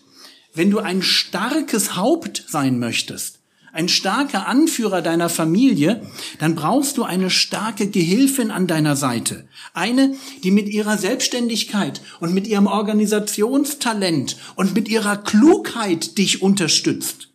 [0.59, 3.39] wenn du ein starkes Haupt sein möchtest,
[3.71, 6.05] ein starker Anführer deiner Familie,
[6.39, 9.47] dann brauchst du eine starke Gehilfin an deiner Seite.
[9.73, 17.29] Eine, die mit ihrer Selbstständigkeit und mit ihrem Organisationstalent und mit ihrer Klugheit dich unterstützt.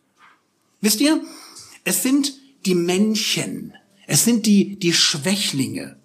[0.81, 1.19] Wisst ihr,
[1.83, 2.33] es sind
[2.67, 3.73] die Männchen,
[4.05, 5.97] es sind die, die Schwächlinge,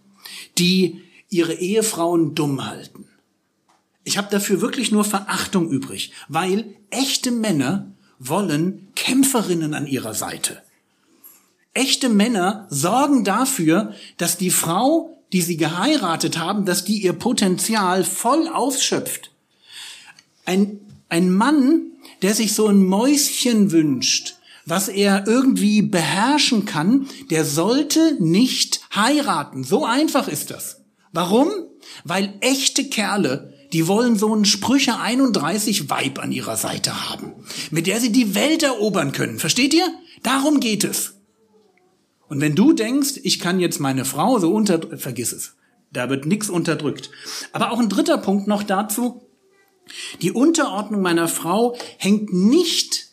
[0.56, 3.10] die ihre Ehefrauen dumm halten.
[4.05, 10.63] Ich habe dafür wirklich nur Verachtung übrig, weil echte Männer wollen Kämpferinnen an ihrer Seite.
[11.73, 18.05] Echte Männer sorgen dafür, dass die Frau, die sie geheiratet haben, dass die ihr Potenzial
[18.05, 19.31] voll ausschöpft.
[20.45, 24.37] Ein, ein Mann, der sich so ein Mäuschen wünscht,
[24.67, 29.65] was er irgendwie beherrschen kann, der sollte nicht heiraten.
[29.65, 30.81] So einfach ist das.
[31.13, 31.51] Warum?
[32.05, 37.35] Weil echte Kerle, die wollen so einen Sprüche 31 Weib an ihrer Seite haben,
[37.70, 39.38] mit der sie die Welt erobern können.
[39.38, 39.87] Versteht ihr?
[40.22, 41.14] Darum geht es.
[42.28, 45.56] Und wenn du denkst, ich kann jetzt meine Frau so unter, vergiss es.
[45.92, 47.11] Da wird nichts unterdrückt.
[47.52, 49.26] Aber auch ein dritter Punkt noch dazu.
[50.22, 53.09] Die Unterordnung meiner Frau hängt nicht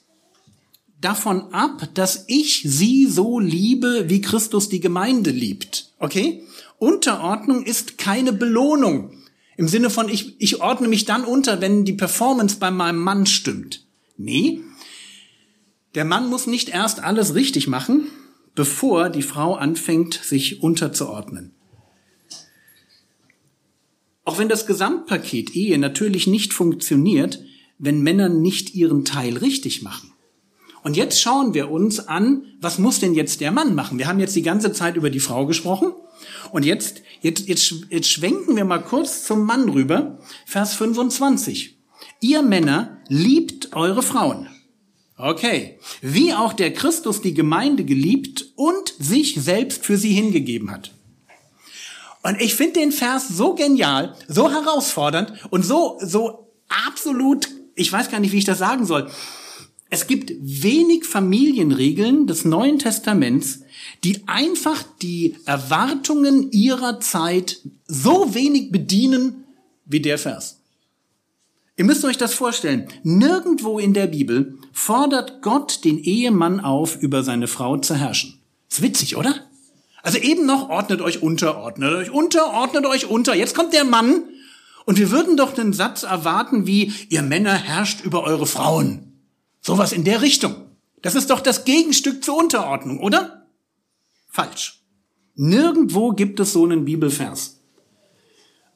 [1.01, 5.91] davon ab, dass ich sie so liebe, wie Christus die Gemeinde liebt.
[5.99, 6.43] Okay?
[6.77, 9.11] Unterordnung ist keine Belohnung.
[9.57, 13.25] Im Sinne von, ich, ich ordne mich dann unter, wenn die Performance bei meinem Mann
[13.25, 13.85] stimmt.
[14.15, 14.61] Nee.
[15.95, 18.07] Der Mann muss nicht erst alles richtig machen,
[18.53, 21.53] bevor die Frau anfängt, sich unterzuordnen.
[24.25, 27.43] Auch wenn das Gesamtpaket Ehe natürlich nicht funktioniert,
[27.79, 30.11] wenn Männer nicht ihren Teil richtig machen.
[30.87, 33.99] Und jetzt schauen wir uns an, was muss denn jetzt der Mann machen?
[33.99, 35.91] Wir haben jetzt die ganze Zeit über die Frau gesprochen.
[36.53, 40.17] Und jetzt, jetzt, jetzt, jetzt schwenken wir mal kurz zum Mann rüber.
[40.45, 41.77] Vers 25.
[42.21, 44.47] Ihr Männer liebt eure Frauen.
[45.17, 45.77] Okay.
[45.99, 50.91] Wie auch der Christus die Gemeinde geliebt und sich selbst für sie hingegeben hat.
[52.23, 56.47] Und ich finde den Vers so genial, so herausfordernd und so, so
[56.87, 59.11] absolut, ich weiß gar nicht, wie ich das sagen soll.
[59.89, 63.61] Es gibt wenig Familienregeln des Neuen Testaments,
[64.03, 69.45] die einfach die Erwartungen ihrer Zeit so wenig bedienen
[69.85, 70.59] wie der Vers.
[71.77, 72.87] Ihr müsst euch das vorstellen.
[73.03, 78.39] Nirgendwo in der Bibel fordert Gott den Ehemann auf, über seine Frau zu herrschen.
[78.69, 79.35] Ist witzig, oder?
[80.01, 83.35] Also eben noch ordnet euch unter, ordnet euch unter, ordnet euch unter.
[83.35, 84.23] Jetzt kommt der Mann
[84.85, 89.06] und wir würden doch den Satz erwarten wie, ihr Männer herrscht über eure Frauen.
[89.67, 90.55] Sowas in der Richtung.
[91.01, 93.49] Das ist doch das Gegenstück zur Unterordnung, oder?
[94.29, 94.81] Falsch.
[95.35, 97.59] Nirgendwo gibt es so einen Bibelvers.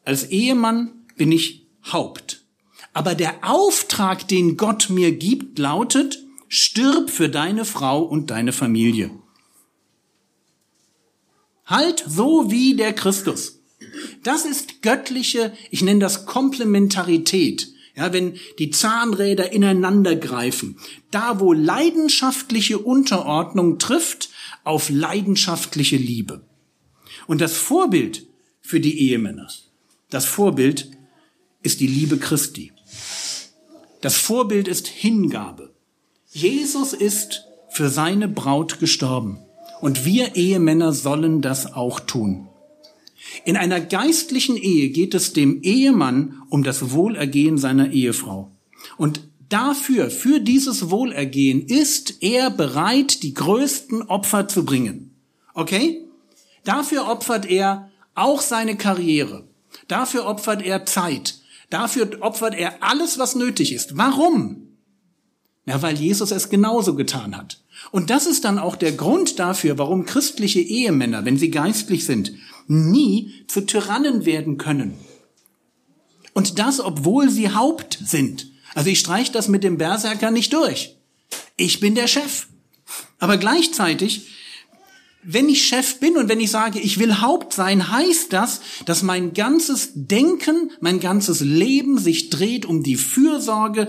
[0.03, 2.43] Als Ehemann bin ich Haupt.
[2.91, 9.11] Aber der Auftrag, den Gott mir gibt, lautet, stirb für deine Frau und deine Familie.
[11.65, 13.61] Halt so wie der Christus.
[14.23, 17.71] Das ist göttliche, ich nenne das Komplementarität.
[17.95, 20.77] Ja, wenn die Zahnräder ineinander greifen,
[21.11, 24.29] da wo leidenschaftliche Unterordnung trifft
[24.63, 26.41] auf leidenschaftliche Liebe.
[27.27, 28.25] Und das Vorbild
[28.61, 29.49] für die Ehemänner,
[30.09, 30.91] das Vorbild
[31.63, 32.71] ist die Liebe Christi.
[34.01, 35.73] Das Vorbild ist Hingabe.
[36.31, 39.39] Jesus ist für seine Braut gestorben.
[39.79, 42.47] Und wir Ehemänner sollen das auch tun.
[43.45, 48.51] In einer geistlichen Ehe geht es dem Ehemann um das Wohlergehen seiner Ehefrau.
[48.97, 55.15] Und dafür, für dieses Wohlergehen ist er bereit, die größten Opfer zu bringen.
[55.53, 56.05] Okay?
[56.63, 59.47] Dafür opfert er auch seine Karriere.
[59.87, 61.39] Dafür opfert er Zeit.
[61.69, 63.97] Dafür opfert er alles, was nötig ist.
[63.97, 64.67] Warum?
[65.65, 67.61] Ja, weil Jesus es genauso getan hat.
[67.91, 72.33] Und das ist dann auch der Grund dafür, warum christliche Ehemänner, wenn sie geistlich sind,
[72.67, 74.93] nie zu Tyrannen werden können.
[76.33, 78.47] Und das, obwohl sie Haupt sind.
[78.73, 80.97] Also ich streiche das mit dem Berserker nicht durch.
[81.57, 82.47] Ich bin der Chef.
[83.19, 84.27] Aber gleichzeitig,
[85.23, 89.03] wenn ich Chef bin und wenn ich sage, ich will Haupt sein, heißt das, dass
[89.03, 93.87] mein ganzes Denken, mein ganzes Leben sich dreht um die Fürsorge,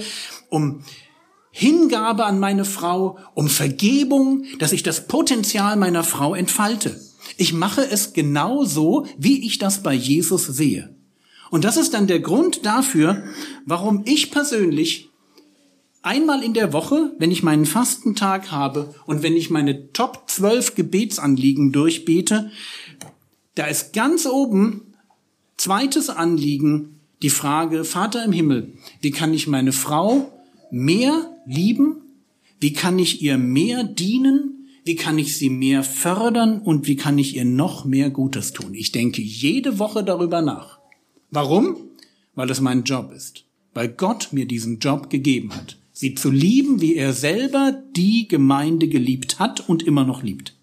[0.51, 0.85] um
[1.51, 7.01] Hingabe an meine Frau, um Vergebung, dass ich das Potenzial meiner Frau entfalte.
[7.37, 10.95] Ich mache es genau so, wie ich das bei Jesus sehe.
[11.51, 13.25] Und das ist dann der Grund dafür,
[13.67, 15.11] warum ich persönlich
[16.03, 20.75] einmal in der Woche, wenn ich meinen Fastentag habe und wenn ich meine Top 12
[20.75, 22.51] Gebetsanliegen durchbete,
[23.55, 24.95] da ist ganz oben
[25.57, 30.33] zweites Anliegen die Frage, Vater im Himmel, wie kann ich meine Frau
[30.71, 31.97] mehr lieben?
[32.59, 34.62] Wie kann ich ihr mehr dienen?
[34.85, 36.61] Wie kann ich sie mehr fördern?
[36.61, 38.75] Und wie kann ich ihr noch mehr Gutes tun?
[38.75, 40.79] Ich denke jede Woche darüber nach.
[41.31, 41.77] Warum?
[42.35, 43.45] Weil es mein Job ist.
[43.75, 45.79] Weil Gott mir diesen Job gegeben hat.
[45.93, 50.55] Sie zu lieben, wie er selber die Gemeinde geliebt hat und immer noch liebt.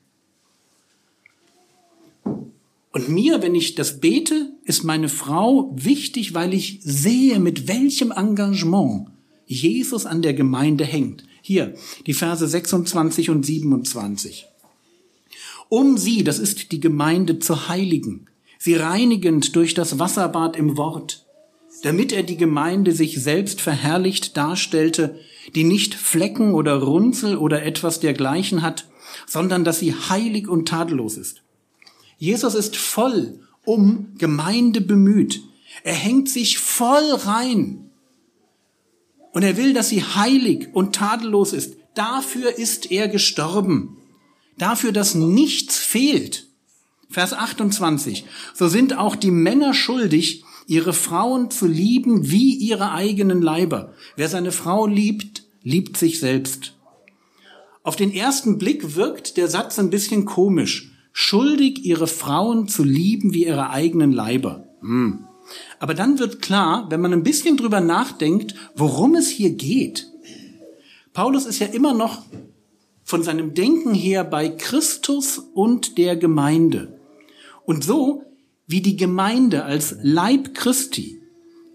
[2.91, 8.11] Und mir, wenn ich das bete, ist meine Frau wichtig, weil ich sehe, mit welchem
[8.11, 9.07] Engagement
[9.45, 11.23] Jesus an der Gemeinde hängt.
[11.41, 11.73] Hier,
[12.05, 14.47] die Verse 26 und 27.
[15.69, 18.25] Um sie, das ist die Gemeinde, zu heiligen,
[18.57, 21.25] sie reinigend durch das Wasserbad im Wort,
[21.83, 25.19] damit er die Gemeinde sich selbst verherrlicht darstellte,
[25.55, 28.87] die nicht Flecken oder Runzel oder etwas dergleichen hat,
[29.27, 31.43] sondern dass sie heilig und tadellos ist.
[32.17, 35.41] Jesus ist voll um Gemeinde bemüht.
[35.83, 37.88] Er hängt sich voll rein
[39.33, 41.77] und er will, dass sie heilig und tadellos ist.
[41.95, 43.97] Dafür ist er gestorben.
[44.57, 46.47] Dafür, dass nichts fehlt.
[47.09, 48.25] Vers 28.
[48.53, 53.93] So sind auch die Männer schuldig, ihre Frauen zu lieben wie ihre eigenen Leiber.
[54.15, 56.75] Wer seine Frau liebt, liebt sich selbst.
[57.83, 60.91] Auf den ersten Blick wirkt der Satz ein bisschen komisch.
[61.11, 64.67] Schuldig, ihre Frauen zu lieben wie ihre eigenen Leiber.
[64.81, 65.25] Hm.
[65.79, 70.07] Aber dann wird klar, wenn man ein bisschen drüber nachdenkt, worum es hier geht.
[71.13, 72.23] Paulus ist ja immer noch
[73.03, 76.99] von seinem Denken her bei Christus und der Gemeinde.
[77.65, 78.23] Und so
[78.67, 81.19] wie die Gemeinde als Leib Christi,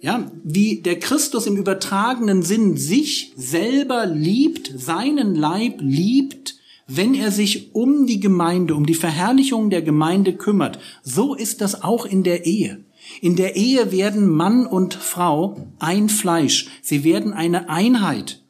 [0.00, 6.56] ja, wie der Christus im übertragenen Sinn sich selber liebt, seinen Leib liebt,
[6.87, 11.82] wenn er sich um die Gemeinde, um die Verherrlichung der Gemeinde kümmert, so ist das
[11.82, 12.84] auch in der Ehe.
[13.20, 16.68] In der Ehe werden Mann und Frau ein Fleisch.
[16.82, 18.42] Sie werden eine Einheit.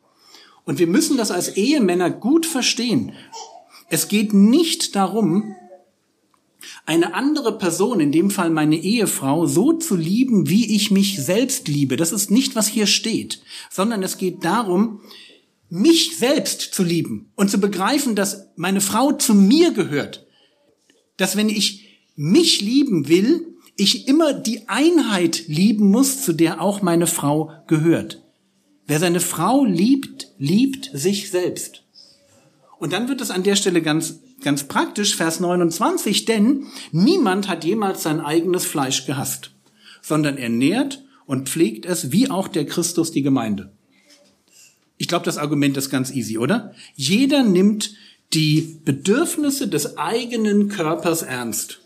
[0.64, 3.12] Und wir müssen das als Ehemänner gut verstehen.
[3.90, 5.54] Es geht nicht darum,
[6.86, 11.68] eine andere Person, in dem Fall meine Ehefrau, so zu lieben, wie ich mich selbst
[11.68, 11.96] liebe.
[11.96, 15.00] Das ist nicht, was hier steht, sondern es geht darum,
[15.70, 20.26] mich selbst zu lieben und zu begreifen, dass meine Frau zu mir gehört.
[21.16, 26.82] Dass wenn ich mich lieben will, ich immer die Einheit lieben muss, zu der auch
[26.82, 28.22] meine Frau gehört.
[28.86, 31.82] Wer seine Frau liebt, liebt sich selbst.
[32.78, 37.64] Und dann wird es an der Stelle ganz, ganz praktisch, Vers 29, denn niemand hat
[37.64, 39.52] jemals sein eigenes Fleisch gehasst,
[40.02, 43.72] sondern er nährt und pflegt es, wie auch der Christus die Gemeinde.
[44.98, 46.74] Ich glaube, das Argument ist ganz easy, oder?
[46.94, 47.94] Jeder nimmt
[48.32, 51.80] die Bedürfnisse des eigenen Körpers ernst.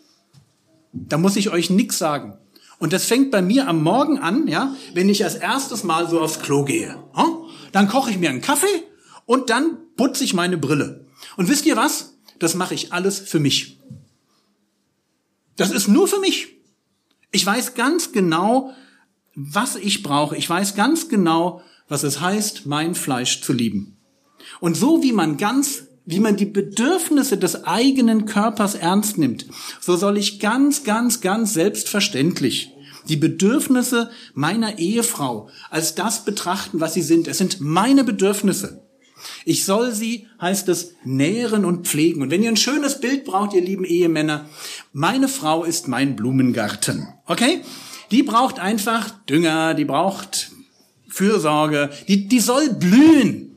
[0.93, 2.39] Da muss ich euch nix sagen.
[2.79, 6.21] Und das fängt bei mir am Morgen an, ja, wenn ich als erstes Mal so
[6.21, 6.97] aufs Klo gehe.
[7.73, 8.85] Dann koche ich mir einen Kaffee
[9.27, 11.07] und dann putze ich meine Brille.
[11.37, 12.15] Und wisst ihr was?
[12.39, 13.81] Das mache ich alles für mich.
[15.57, 16.57] Das ist nur für mich.
[17.33, 18.73] Ich weiß ganz genau,
[19.35, 20.37] was ich brauche.
[20.37, 23.97] Ich weiß ganz genau, was es heißt, mein Fleisch zu lieben.
[24.61, 29.45] Und so wie man ganz, wie man die Bedürfnisse des eigenen Körpers ernst nimmt,
[29.79, 32.73] so soll ich ganz, ganz, ganz selbstverständlich
[33.11, 37.29] die Bedürfnisse meiner Ehefrau als das betrachten, was sie sind.
[37.29, 38.87] Es sind meine Bedürfnisse.
[39.45, 42.23] Ich soll sie, heißt es, nähren und pflegen.
[42.23, 44.49] Und wenn ihr ein schönes Bild braucht, ihr lieben Ehemänner,
[44.95, 47.09] meine Frau ist mein Blumengarten.
[47.27, 47.63] Okay?
[48.11, 50.53] Die braucht einfach Dünger, die braucht
[51.09, 53.48] Fürsorge, die, die soll blühen.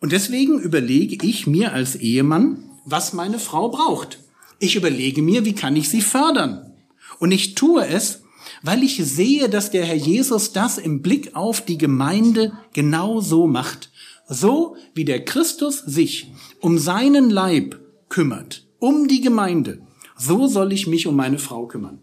[0.00, 4.20] Und deswegen überlege ich mir als Ehemann, was meine Frau braucht.
[4.58, 6.72] Ich überlege mir, wie kann ich sie fördern.
[7.18, 8.22] Und ich tue es,
[8.62, 13.46] weil ich sehe, dass der Herr Jesus das im Blick auf die Gemeinde genau so
[13.46, 13.90] macht.
[14.28, 16.30] So wie der Christus sich
[16.60, 19.80] um seinen Leib kümmert, um die Gemeinde,
[20.16, 22.00] so soll ich mich um meine Frau kümmern.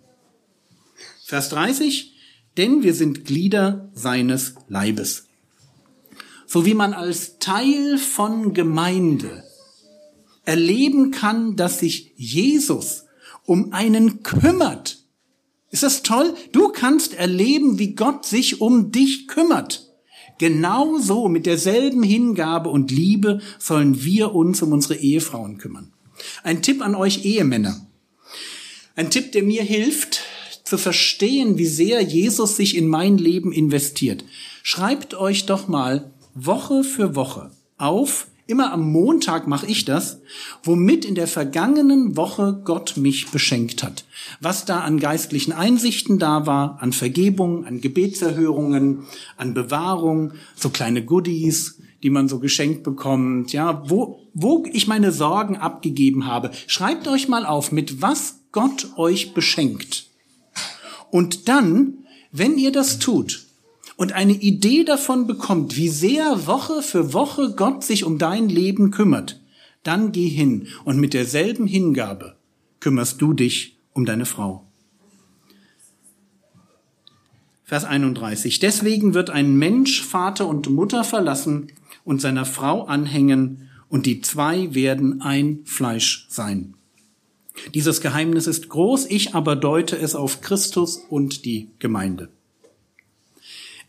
[1.24, 2.14] Vers 30,
[2.58, 5.25] denn wir sind Glieder seines Leibes.
[6.48, 9.44] So wie man als Teil von Gemeinde
[10.46, 13.06] erleben kann, dass sich Jesus
[13.46, 15.06] um einen kümmert,
[15.76, 16.34] ist das toll?
[16.54, 19.92] Du kannst erleben, wie Gott sich um dich kümmert.
[20.38, 25.92] Genauso mit derselben Hingabe und Liebe sollen wir uns um unsere Ehefrauen kümmern.
[26.44, 27.88] Ein Tipp an euch Ehemänner.
[28.96, 30.22] Ein Tipp, der mir hilft,
[30.64, 34.24] zu verstehen, wie sehr Jesus sich in mein Leben investiert.
[34.64, 40.20] Schreibt euch doch mal Woche für Woche auf, Immer am Montag mache ich das,
[40.64, 44.06] womit in der vergangenen Woche Gott mich beschenkt hat.
[44.40, 49.06] Was da an geistlichen Einsichten da war, an Vergebung, an Gebetserhörungen,
[49.38, 55.12] an Bewahrung, so kleine Goodies, die man so geschenkt bekommt, ja, wo, wo ich meine
[55.12, 56.52] Sorgen abgegeben habe.
[56.68, 60.06] Schreibt euch mal auf, mit was Gott euch beschenkt.
[61.10, 63.45] Und dann, wenn ihr das tut,
[63.98, 68.92] und eine Idee davon bekommt, wie sehr Woche für Woche Gott sich um dein Leben
[68.92, 69.42] kümmert,
[69.84, 72.36] dann geh hin und mit derselben Hingabe
[72.80, 74.66] kümmerst du dich um deine Frau.
[77.64, 78.60] Vers 31.
[78.60, 81.72] Deswegen wird ein Mensch Vater und Mutter verlassen
[82.04, 86.76] und seiner Frau anhängen und die zwei werden ein Fleisch sein.
[87.74, 92.30] Dieses Geheimnis ist groß, ich aber deute es auf Christus und die Gemeinde.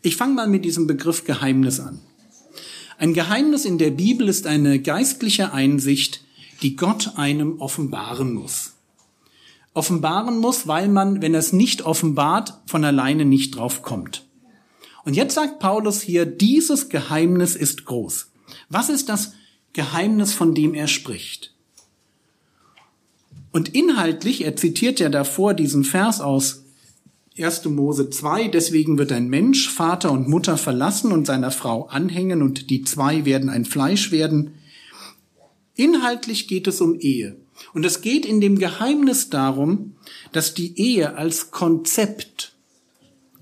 [0.01, 1.99] Ich fange mal mit diesem Begriff Geheimnis an.
[2.99, 6.21] Ein Geheimnis in der Bibel ist eine geistliche Einsicht,
[6.61, 8.73] die Gott einem offenbaren muss.
[9.73, 14.25] Offenbaren muss, weil man, wenn er es nicht offenbart, von alleine nicht drauf kommt.
[15.03, 18.31] Und jetzt sagt Paulus hier, dieses Geheimnis ist groß.
[18.69, 19.33] Was ist das
[19.73, 21.53] Geheimnis, von dem er spricht?
[23.51, 26.63] Und inhaltlich, er zitiert ja davor diesen Vers aus
[27.39, 27.65] 1.
[27.65, 32.71] Mose 2, deswegen wird ein Mensch Vater und Mutter verlassen und seiner Frau anhängen und
[32.71, 34.55] die zwei werden ein Fleisch werden.
[35.75, 37.37] Inhaltlich geht es um Ehe.
[37.73, 39.95] Und es geht in dem Geheimnis darum,
[40.31, 42.55] dass die Ehe als Konzept,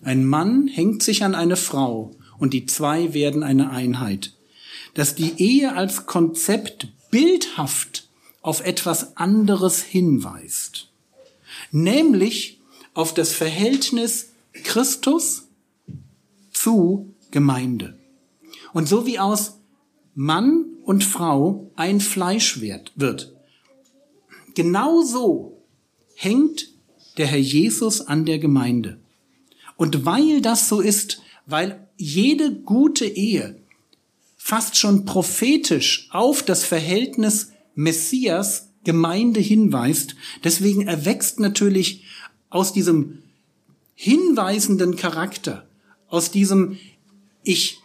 [0.02, 4.34] ein Mann hängt sich an eine Frau und die zwei werden eine Einheit,
[4.94, 8.10] dass die Ehe als Konzept bildhaft
[8.42, 10.90] auf etwas anderes hinweist,
[11.72, 12.55] nämlich
[12.96, 14.32] auf das Verhältnis
[14.64, 15.48] Christus
[16.52, 18.00] zu Gemeinde.
[18.74, 19.60] Und so wie aus
[20.16, 23.36] Mann und Frau ein Fleisch wird,
[24.56, 25.62] genauso
[26.16, 26.70] hängt
[27.18, 28.98] der Herr Jesus an der Gemeinde.
[29.78, 33.60] Und weil das so ist, weil jede gute Ehe
[34.38, 42.06] fast schon prophetisch auf das Verhältnis Messias Gemeinde hinweist, deswegen erwächst natürlich
[42.50, 43.20] aus diesem
[43.96, 45.68] hinweisenden Charakter,
[46.08, 46.78] aus diesem
[47.44, 47.80] ich,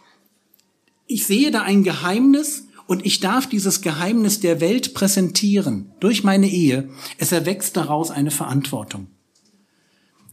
[1.07, 6.49] ich sehe da ein Geheimnis und ich darf dieses Geheimnis der Welt präsentieren durch meine
[6.49, 6.89] Ehe.
[7.17, 9.07] Es erwächst daraus eine Verantwortung.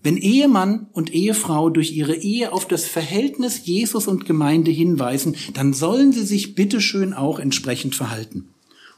[0.02, 5.74] Wenn Ehemann und Ehefrau durch ihre Ehe auf das Verhältnis Jesus und Gemeinde hinweisen, dann
[5.74, 8.48] sollen sie sich bitteschön auch entsprechend verhalten.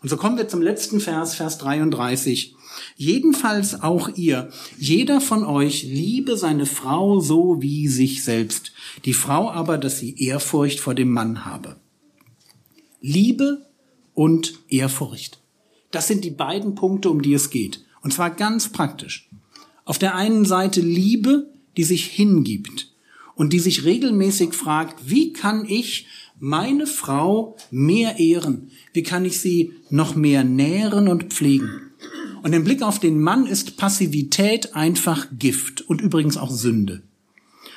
[0.02, 2.54] Und so kommen wir zum letzten Vers, Vers 33.
[2.96, 8.72] Jedenfalls auch ihr, jeder von euch liebe seine Frau so wie sich selbst,
[9.04, 11.76] die Frau aber, dass sie Ehrfurcht vor dem Mann habe.
[13.00, 13.66] Liebe
[14.14, 15.38] und Ehrfurcht.
[15.90, 17.84] Das sind die beiden Punkte, um die es geht.
[18.02, 19.28] Und zwar ganz praktisch.
[19.84, 22.92] Auf der einen Seite Liebe, die sich hingibt
[23.34, 26.06] und die sich regelmäßig fragt, wie kann ich
[26.38, 28.70] meine Frau mehr ehren?
[28.92, 31.89] Wie kann ich sie noch mehr nähren und pflegen?
[32.42, 37.02] Und im Blick auf den Mann ist Passivität einfach Gift und übrigens auch Sünde.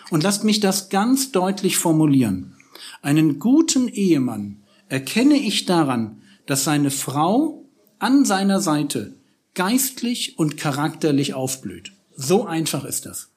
[0.09, 2.55] Und lasst mich das ganz deutlich formulieren.
[3.01, 7.65] Einen guten Ehemann erkenne ich daran, dass seine Frau
[7.99, 9.15] an seiner Seite
[9.53, 11.91] geistlich und charakterlich aufblüht.
[12.15, 13.29] So einfach ist das.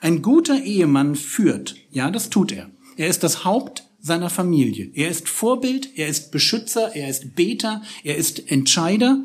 [0.00, 2.70] Ein guter Ehemann führt, ja, das tut er.
[2.96, 4.90] Er ist das Haupt seiner Familie.
[4.94, 9.24] Er ist Vorbild, er ist Beschützer, er ist Beter, er ist Entscheider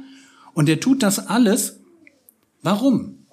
[0.57, 1.81] und er tut das alles.
[2.63, 3.27] Warum?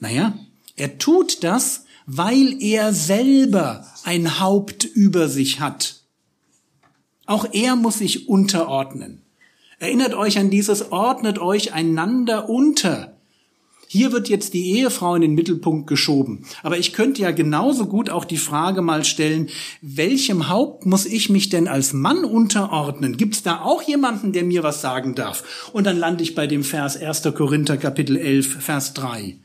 [0.00, 0.36] Naja,
[0.74, 6.00] er tut das, weil er selber ein Haupt über sich hat.
[7.26, 9.22] Auch er muss sich unterordnen.
[9.78, 13.13] Erinnert euch an dieses, ordnet euch einander unter.
[13.94, 16.44] Hier wird jetzt die Ehefrau in den Mittelpunkt geschoben.
[16.64, 19.50] Aber ich könnte ja genauso gut auch die Frage mal stellen,
[19.82, 23.16] welchem Haupt muss ich mich denn als Mann unterordnen?
[23.16, 25.70] Gibt es da auch jemanden, der mir was sagen darf?
[25.72, 27.22] Und dann lande ich bei dem Vers 1.
[27.36, 29.38] Korinther Kapitel 11, Vers 3.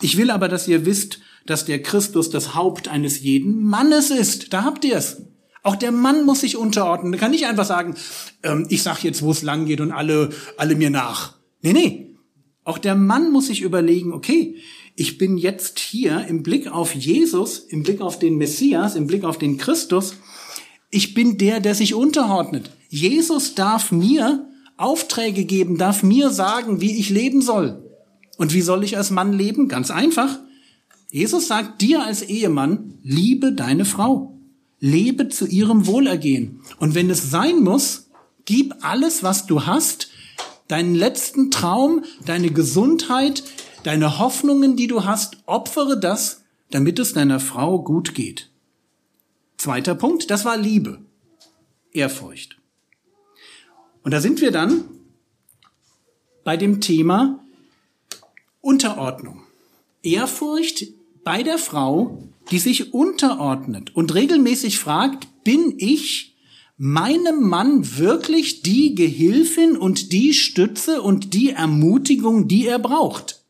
[0.00, 4.54] Ich will aber, dass ihr wisst, dass der Christus das Haupt eines jeden Mannes ist.
[4.54, 5.20] Da habt ihr es.
[5.62, 7.12] Auch der Mann muss sich unterordnen.
[7.12, 7.94] Da kann nicht einfach sagen,
[8.42, 11.34] ähm, ich sag jetzt, wo es lang geht und alle, alle mir nach.
[11.60, 12.05] Nee, nee.
[12.66, 14.56] Auch der Mann muss sich überlegen, okay,
[14.96, 19.22] ich bin jetzt hier im Blick auf Jesus, im Blick auf den Messias, im Blick
[19.22, 20.16] auf den Christus.
[20.90, 22.72] Ich bin der, der sich unterordnet.
[22.88, 27.84] Jesus darf mir Aufträge geben, darf mir sagen, wie ich leben soll.
[28.36, 29.68] Und wie soll ich als Mann leben?
[29.68, 30.40] Ganz einfach.
[31.12, 34.40] Jesus sagt dir als Ehemann, liebe deine Frau.
[34.80, 36.62] Lebe zu ihrem Wohlergehen.
[36.80, 38.10] Und wenn es sein muss,
[38.44, 40.08] gib alles, was du hast,
[40.68, 43.44] deinen letzten Traum, deine Gesundheit,
[43.82, 48.50] deine Hoffnungen, die du hast, opfere das, damit es deiner Frau gut geht.
[49.56, 51.00] Zweiter Punkt, das war Liebe,
[51.92, 52.58] Ehrfurcht.
[54.02, 54.84] Und da sind wir dann
[56.44, 57.40] bei dem Thema
[58.60, 59.42] Unterordnung.
[60.02, 60.86] Ehrfurcht
[61.24, 66.35] bei der Frau, die sich unterordnet und regelmäßig fragt, bin ich
[66.76, 73.42] meinem Mann wirklich die Gehilfin und die Stütze und die Ermutigung, die er braucht,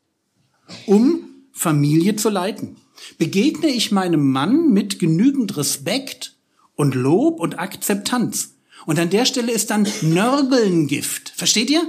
[0.86, 1.20] um
[1.52, 2.76] Familie zu leiten?
[3.18, 6.36] Begegne ich meinem Mann mit genügend Respekt
[6.74, 8.54] und Lob und Akzeptanz?
[8.86, 11.32] Und an der Stelle ist dann Nörgeln Gift.
[11.36, 11.82] Versteht ihr?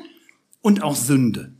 [0.61, 1.53] Und auch Sünde.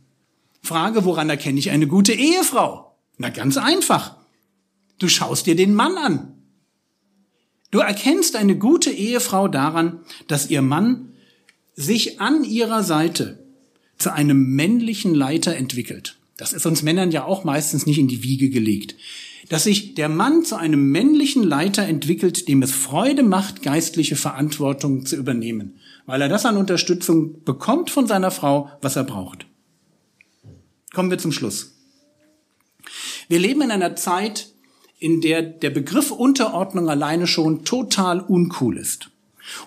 [0.62, 2.96] Frage, woran erkenne ich eine gute Ehefrau?
[3.16, 4.16] Na ganz einfach.
[4.98, 6.37] Du schaust dir den Mann an.
[7.70, 11.10] Du erkennst eine gute Ehefrau daran, dass ihr Mann
[11.74, 13.38] sich an ihrer Seite
[13.98, 16.16] zu einem männlichen Leiter entwickelt.
[16.36, 18.94] Das ist uns Männern ja auch meistens nicht in die Wiege gelegt.
[19.48, 25.04] Dass sich der Mann zu einem männlichen Leiter entwickelt, dem es Freude macht, geistliche Verantwortung
[25.04, 29.46] zu übernehmen, weil er das an Unterstützung bekommt von seiner Frau, was er braucht.
[30.92, 31.74] Kommen wir zum Schluss.
[33.28, 34.52] Wir leben in einer Zeit,
[34.98, 39.10] in der der Begriff Unterordnung alleine schon total uncool ist.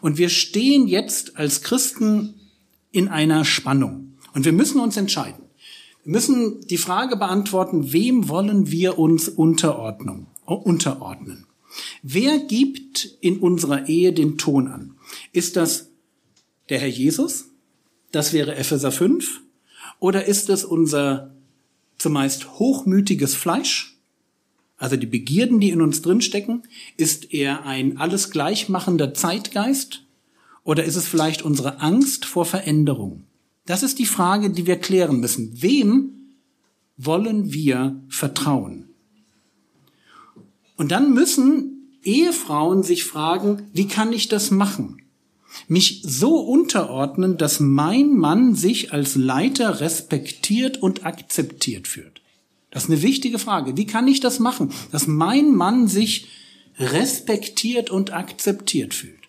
[0.01, 2.35] Und wir stehen jetzt als Christen
[2.91, 4.13] in einer Spannung.
[4.33, 5.43] Und wir müssen uns entscheiden.
[6.03, 11.45] Wir müssen die Frage beantworten, wem wollen wir uns Unterordnung, unterordnen?
[12.01, 14.95] Wer gibt in unserer Ehe den Ton an?
[15.31, 15.89] Ist das
[16.69, 17.45] der Herr Jesus?
[18.11, 19.41] Das wäre Epheser 5.
[19.99, 21.33] Oder ist es unser
[21.97, 23.90] zumeist hochmütiges Fleisch?
[24.81, 26.63] Also die Begierden, die in uns drinstecken,
[26.97, 30.03] ist er ein alles gleichmachender Zeitgeist
[30.63, 33.23] oder ist es vielleicht unsere Angst vor Veränderung?
[33.67, 35.61] Das ist die Frage, die wir klären müssen.
[35.61, 36.33] Wem
[36.97, 38.89] wollen wir vertrauen?
[40.77, 45.03] Und dann müssen Ehefrauen sich fragen, wie kann ich das machen?
[45.67, 52.20] Mich so unterordnen, dass mein Mann sich als Leiter respektiert und akzeptiert fühlt.
[52.71, 53.77] Das ist eine wichtige Frage.
[53.77, 56.27] Wie kann ich das machen, dass mein Mann sich
[56.79, 59.21] respektiert und akzeptiert fühlt?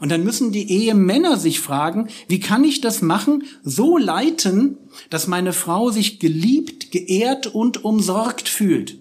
[0.00, 4.78] Und dann müssen die Ehemänner sich fragen, wie kann ich das machen, so leiten,
[5.10, 8.98] dass meine Frau sich geliebt, geehrt und umsorgt fühlt?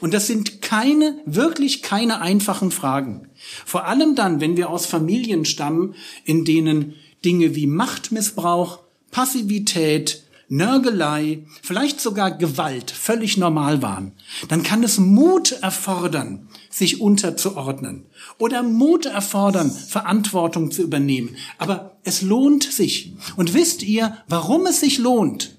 [0.00, 3.28] Und das sind keine, wirklich keine einfachen Fragen.
[3.64, 11.44] Vor allem dann, wenn wir aus Familien stammen, in denen Dinge wie Machtmissbrauch, Passivität, Nörgelei,
[11.62, 14.12] vielleicht sogar Gewalt völlig normal waren,
[14.48, 18.06] dann kann es Mut erfordern, sich unterzuordnen
[18.38, 21.36] oder Mut erfordern, Verantwortung zu übernehmen.
[21.58, 23.12] Aber es lohnt sich.
[23.36, 25.56] Und wisst ihr, warum es sich lohnt?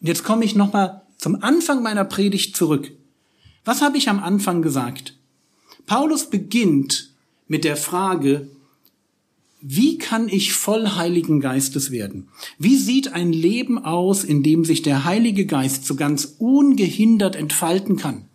[0.00, 2.92] Und jetzt komme ich nochmal zum Anfang meiner Predigt zurück.
[3.64, 5.14] Was habe ich am Anfang gesagt?
[5.86, 7.10] Paulus beginnt
[7.48, 8.48] mit der Frage,
[9.60, 12.28] wie kann ich voll Heiligen Geistes werden?
[12.58, 17.96] Wie sieht ein Leben aus, in dem sich der Heilige Geist so ganz ungehindert entfalten
[17.96, 18.28] kann?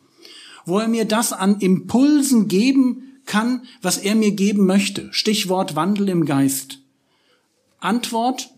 [0.65, 5.07] Wo er mir das an Impulsen geben kann, was er mir geben möchte.
[5.11, 6.79] Stichwort Wandel im Geist.
[7.79, 8.49] Antwort,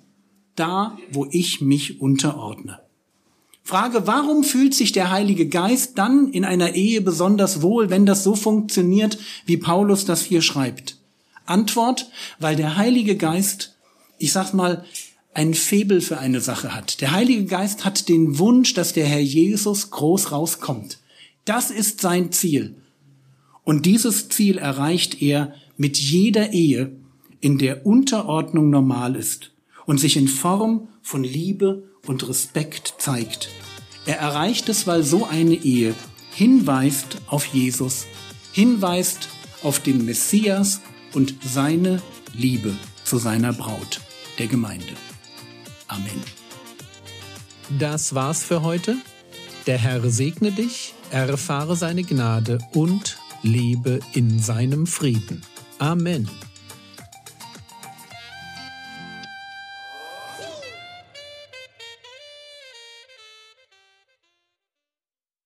[0.55, 2.79] da, wo ich mich unterordne.
[3.63, 8.23] Frage, warum fühlt sich der Heilige Geist dann in einer Ehe besonders wohl, wenn das
[8.23, 10.97] so funktioniert, wie Paulus das hier schreibt?
[11.45, 13.75] Antwort, weil der Heilige Geist,
[14.17, 14.85] ich sag mal,
[15.33, 17.01] ein Febel für eine Sache hat.
[17.01, 20.99] Der Heilige Geist hat den Wunsch, dass der Herr Jesus groß rauskommt.
[21.43, 22.75] Das ist sein Ziel.
[23.63, 26.95] Und dieses Ziel erreicht er mit jeder Ehe,
[27.41, 29.51] in der Unterordnung normal ist
[29.85, 33.49] und sich in Form von Liebe und Respekt zeigt.
[34.05, 35.93] Er erreicht es, weil so eine Ehe
[36.33, 38.05] hinweist auf Jesus,
[38.51, 39.29] hinweist
[39.63, 40.81] auf den Messias
[41.15, 42.01] und seine
[42.33, 44.01] Liebe zu seiner Braut,
[44.37, 44.93] der Gemeinde.
[45.87, 46.21] Amen.
[47.79, 48.97] Das war's für heute.
[49.65, 55.41] Der Herr segne dich, erfahre seine Gnade und lebe in seinem Frieden.
[55.79, 56.29] Amen.